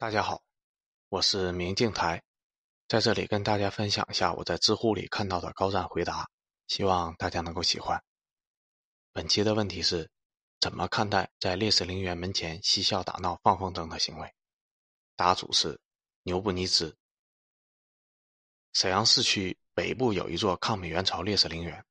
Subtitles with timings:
[0.00, 0.44] 大家好，
[1.08, 2.22] 我是明镜台，
[2.86, 6.30] 在这里跟大家分享一下我在知乎里看到的高赞回答，
[6.68, 8.00] 希望大家能够喜欢。
[9.12, 10.08] 本期的问题是：
[10.60, 14.32] 怎么看待在烈士陵园门前嬉笑打闹、放风筝的行为？
[15.16, 15.80] 答主是
[16.22, 16.96] 牛不尼兹。
[18.74, 21.84] 沈阳市区北部有一座抗美援朝烈士陵园，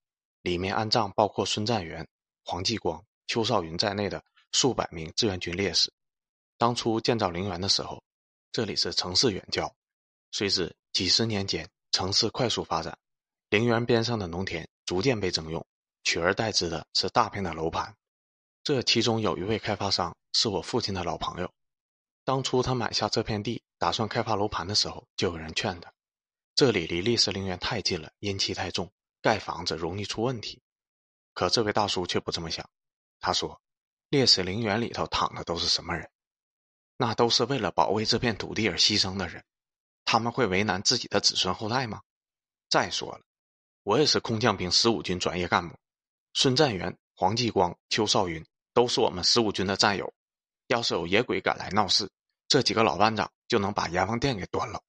[0.44, 2.08] 里面安葬包括孙占元、
[2.46, 5.92] 黄继光、邱少云在内的数百名志愿军烈士。
[6.58, 8.02] 当初建造陵园的时候，
[8.52, 9.72] 这里是城市远郊，
[10.32, 12.98] 随之几十年间城市快速发展，
[13.50, 15.64] 陵园边上的农田逐渐被征用，
[16.04, 17.96] 取而代之的是大片的楼盘。
[18.64, 21.54] 这其中有一位开发商是我父亲的老朋友，
[22.26, 25.94] 当初他买下这片地打算开发楼盘的时候，就有人劝他，
[26.56, 30.60] 这里离历史陵园太近了，阴气太重，盖房子容易出问题。
[31.36, 32.68] 可这位大叔却不这么想，
[33.20, 33.62] 他说，
[34.10, 36.10] 烈士陵园里头躺的都是什么人？
[36.98, 39.44] 那都是为了保卫这片土地而牺牲的人，
[40.04, 42.02] 他们会为难自己的子孙后代吗？
[42.70, 43.22] 再说了，
[43.84, 45.78] 我也是空降兵十五军专业干部，
[46.34, 50.12] 孙占元、黄继光、邱少云都是我们十五军的战友。
[50.68, 52.10] 要是有野鬼敢来闹事，
[52.48, 54.84] 这几个老班长就能把阎王殿给端了。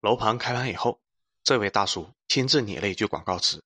[0.00, 1.00] 楼盘开完以后，
[1.42, 3.64] 这位大叔亲自拟了一句广告词，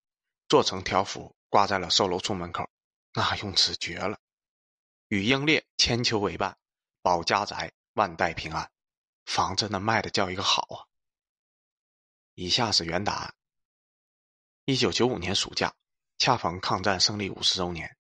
[0.48, 2.69] 做成条幅挂在了售楼处门口，
[3.12, 4.19] 那用词绝了
[5.08, 6.56] ：“与英烈千秋为伴。”
[7.06, 8.68] 保家宅，万代平安，
[9.26, 10.82] 房子那卖的叫一个好啊！
[12.34, 13.32] 以下是原答案。
[14.64, 15.72] 一九九五年暑假，
[16.18, 17.96] 恰逢抗战胜利五十周年，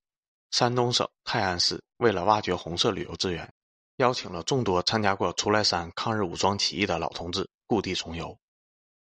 [0.50, 3.54] 山东省泰安市为了挖掘红色旅游资源，
[3.98, 8.36] 邀请了众多参加过出来山抗日武装起义的老同志故地重游。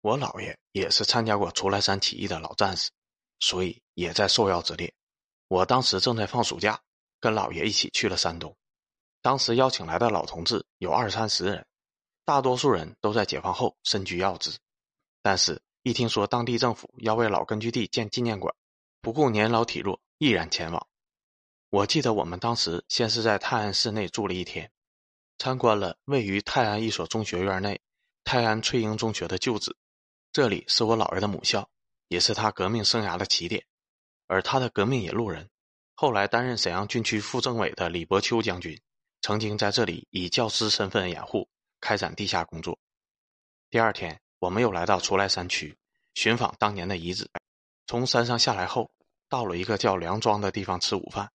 [0.01, 2.91] 我姥爷也是参加过出来山起义的老战士，
[3.39, 4.93] 所以也在受邀之列。
[5.47, 6.79] 我当时正在放暑假，
[7.19, 8.55] 跟姥爷一起去了山东。
[9.27, 11.67] 当时邀请来的老同志有二三十人，
[12.23, 14.57] 大多数人都在解放后身居要职，
[15.21, 18.55] 但是，一听说当地政府要为老根据地建纪念馆，
[19.01, 20.87] 不顾年老体弱，毅然前往。
[21.69, 24.71] 我记得我们当时先是在泰安市内住了一天，
[25.37, 27.81] 参观了位于泰安一所中学院内
[28.23, 29.75] 泰安翠英中学的旧址，
[30.31, 31.69] 这里是我姥爷的母校，
[32.07, 33.65] 也是他革命生涯的起点，
[34.27, 35.49] 而他的革命引路人，
[35.95, 38.79] 后来担任沈阳军区副政委的李伯秋将军。
[39.27, 41.49] 曾经在这里以教师身份掩护，
[41.81, 42.79] 开展地下工作。
[43.69, 45.77] 第二天，我们又来到出来山区，
[46.13, 47.29] 寻访当年的遗址。
[47.87, 48.89] 从山上下来后，
[49.27, 51.29] 到了一个叫梁庄的地方吃午饭。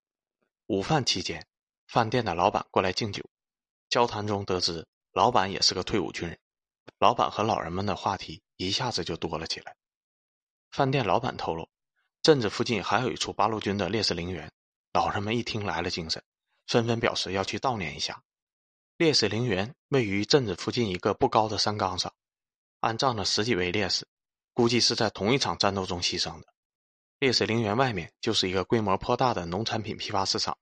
[0.68, 1.46] 午饭期间，
[1.86, 3.22] 饭店的老板过来敬酒。
[3.90, 6.38] 交谈中得知，老板也是个退伍军人。
[6.98, 9.76] 老板和老人们的话题一下子就多了起来。
[10.70, 11.68] 饭店老板透露，
[12.22, 14.50] 镇子附近还有一处八路军的烈士陵园。
[14.94, 16.24] 老人们一听来了精神。
[16.72, 18.22] 纷纷表示要去悼念一下。
[18.96, 22.14] 烈士陵园位于镇子附近一个不高的山岗上，
[22.80, 24.06] 安葬了十几位烈士，
[24.54, 26.46] 估计是在同一场战斗中牺牲的。
[27.18, 30.56] 烈士陵园外面就是一个规模颇大的农产品批发市场，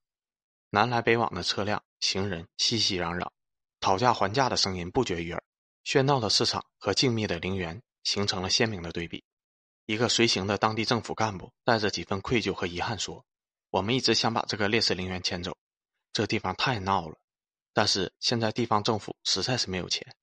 [0.71, 3.29] 南来北往的车辆、行人熙熙攘攘，
[3.79, 5.43] 讨价还价的声音不绝于耳。
[5.85, 9.23] 喧闹的市场和静谧的陵园形成了鲜明的对比。
[9.87, 13.25] 一个随行的当地政府干部带着几分愧疚和遗憾说
[13.71, 15.57] ：“我们一直想把这个烈士陵园迁走。”
[16.13, 17.17] 这地方太闹了，
[17.73, 20.17] 但是现在地方政府实在是没有钱。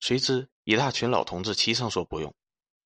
[0.00, 2.34] 谁知一大群老同志齐声说不用，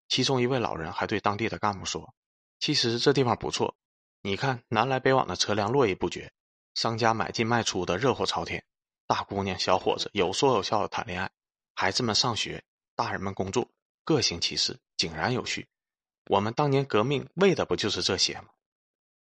[0.08, 2.14] 其中一位老人还对当地的干部说
[2.60, 3.76] ：“其实这地方不错，
[4.22, 6.32] 你看南来北往的车辆络绎不绝，
[6.74, 8.64] 商家买进卖出的热火朝天，
[9.08, 11.30] 大姑娘小伙子有说有笑的谈恋爱，
[11.74, 12.62] 孩子们上学，
[12.94, 13.68] 大人们工作，
[14.04, 15.68] 各行其事，井然有序。
[16.26, 18.48] 我们当年革命为的不就是这些吗？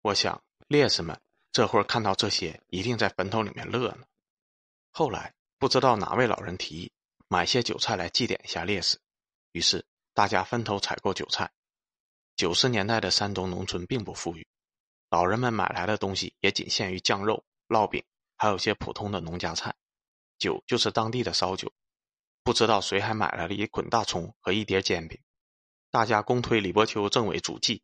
[0.03, 1.21] 我想烈士们。”
[1.53, 4.05] 这会儿看到这些，一定在坟头里面乐呢。
[4.91, 6.93] 后来不知道哪位老人提议
[7.29, 8.99] 买些韭菜来祭奠一下烈士，
[9.53, 11.53] 于是大家分头采购韭菜。
[12.37, 14.47] 九十年代的山东农村并不富裕，
[15.11, 18.03] 老人们买来的东西也仅限于酱肉、烙饼，
[18.37, 19.75] 还有些普通的农家菜。
[20.39, 21.71] 酒就是当地的烧酒。
[22.43, 25.21] 不知道谁还买来了一捆大葱和一碟煎饼，
[25.91, 27.83] 大家公推李伯秋政委主祭，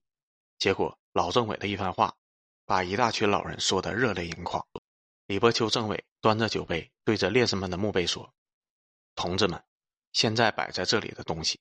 [0.59, 2.17] 结果老政委的一番话。
[2.69, 4.62] 把一大群老人说得热泪盈眶。
[5.25, 8.35] 李伯秋政委端着酒杯，对着烈士们的墓碑说
[9.17, 9.65] ：“同志们，
[10.12, 11.59] 现在摆在这里的东西，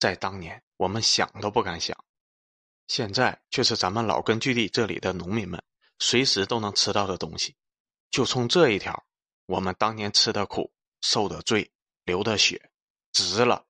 [0.00, 1.96] 在当年我们想都不敢想，
[2.88, 5.62] 现在却是咱们老根据地这里的农民们
[6.00, 7.54] 随时都能吃到的东西。
[8.10, 9.06] 就冲这一条，
[9.46, 10.72] 我们当年吃的苦、
[11.02, 11.70] 受的罪、
[12.02, 12.68] 流的血，
[13.12, 13.64] 值了。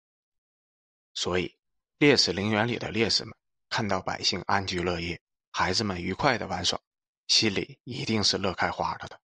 [1.13, 1.55] 所以，
[1.99, 3.37] 烈士陵园里的烈士们
[3.69, 5.21] 看到百姓安居乐业。”
[5.51, 6.81] 孩子们愉快的玩耍，
[7.27, 9.21] 心里一定是乐开花了的。